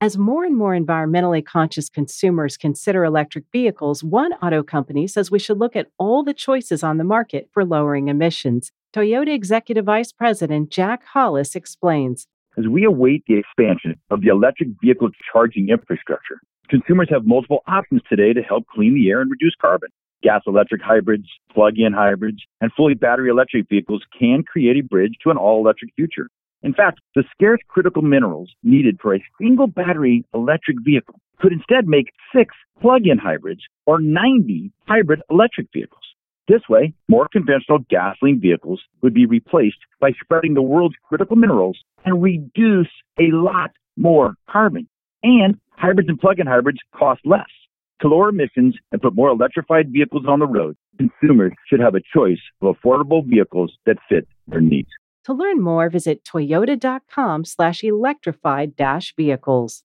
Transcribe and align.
As 0.00 0.16
more 0.16 0.44
and 0.44 0.56
more 0.56 0.78
environmentally 0.78 1.44
conscious 1.44 1.88
consumers 1.88 2.56
consider 2.56 3.02
electric 3.02 3.46
vehicles, 3.50 4.04
one 4.04 4.32
auto 4.34 4.62
company 4.62 5.08
says 5.08 5.28
we 5.28 5.40
should 5.40 5.58
look 5.58 5.74
at 5.74 5.88
all 5.98 6.22
the 6.22 6.32
choices 6.32 6.84
on 6.84 6.98
the 6.98 7.04
market 7.04 7.48
for 7.52 7.64
lowering 7.64 8.06
emissions. 8.06 8.70
Toyota 8.94 9.34
Executive 9.34 9.86
Vice 9.86 10.12
President 10.12 10.70
Jack 10.70 11.02
Hollis 11.04 11.56
explains. 11.56 12.28
As 12.56 12.68
we 12.68 12.84
await 12.84 13.24
the 13.26 13.38
expansion 13.38 13.96
of 14.10 14.20
the 14.20 14.28
electric 14.28 14.68
vehicle 14.80 15.08
charging 15.32 15.68
infrastructure, 15.68 16.40
consumers 16.70 17.08
have 17.10 17.26
multiple 17.26 17.64
options 17.66 18.02
today 18.08 18.32
to 18.32 18.40
help 18.40 18.68
clean 18.72 18.94
the 18.94 19.10
air 19.10 19.20
and 19.20 19.32
reduce 19.32 19.56
carbon. 19.60 19.88
Gas 20.22 20.42
electric 20.46 20.80
hybrids, 20.80 21.26
plug 21.52 21.72
in 21.76 21.92
hybrids, 21.92 22.38
and 22.60 22.70
fully 22.76 22.94
battery 22.94 23.30
electric 23.30 23.68
vehicles 23.68 24.04
can 24.16 24.44
create 24.44 24.76
a 24.76 24.86
bridge 24.86 25.14
to 25.24 25.30
an 25.30 25.36
all 25.36 25.60
electric 25.60 25.92
future. 25.96 26.28
In 26.68 26.74
fact, 26.74 27.00
the 27.14 27.24
scarce 27.32 27.60
critical 27.66 28.02
minerals 28.02 28.50
needed 28.62 28.98
for 29.00 29.14
a 29.14 29.24
single 29.40 29.68
battery 29.68 30.26
electric 30.34 30.76
vehicle 30.84 31.14
could 31.40 31.50
instead 31.50 31.88
make 31.88 32.12
six 32.30 32.54
plug-in 32.82 33.16
hybrids 33.16 33.62
or 33.86 34.02
90 34.02 34.70
hybrid 34.86 35.22
electric 35.30 35.68
vehicles. 35.72 36.02
This 36.46 36.60
way, 36.68 36.92
more 37.08 37.26
conventional 37.32 37.78
gasoline 37.88 38.38
vehicles 38.38 38.82
would 39.00 39.14
be 39.14 39.24
replaced 39.24 39.78
by 39.98 40.10
spreading 40.22 40.52
the 40.52 40.60
world's 40.60 40.96
critical 41.08 41.36
minerals 41.36 41.78
and 42.04 42.22
reduce 42.22 42.90
a 43.18 43.30
lot 43.32 43.70
more 43.96 44.34
carbon. 44.50 44.86
And 45.22 45.58
hybrids 45.70 46.10
and 46.10 46.20
plug-in 46.20 46.46
hybrids 46.46 46.80
cost 46.94 47.22
less. 47.24 47.48
To 48.02 48.08
lower 48.08 48.28
emissions 48.28 48.76
and 48.92 49.00
put 49.00 49.14
more 49.14 49.30
electrified 49.30 49.90
vehicles 49.90 50.26
on 50.28 50.38
the 50.38 50.46
road, 50.46 50.76
consumers 50.98 51.54
should 51.66 51.80
have 51.80 51.94
a 51.94 52.02
choice 52.14 52.42
of 52.60 52.76
affordable 52.76 53.26
vehicles 53.26 53.72
that 53.86 53.96
fit 54.06 54.28
their 54.48 54.60
needs. 54.60 54.90
To 55.28 55.34
learn 55.34 55.60
more, 55.60 55.90
visit 55.90 56.24
toyota.com 56.24 57.44
slash 57.44 57.84
electrified 57.84 58.74
vehicles. 59.14 59.84